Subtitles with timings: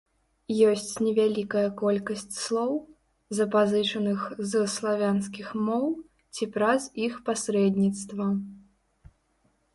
[0.69, 2.71] Ёсць невялікая колькасць слоў,
[3.41, 5.85] запазычаных з славянскіх моў
[6.35, 8.25] ці праз іх пасрэдніцтва.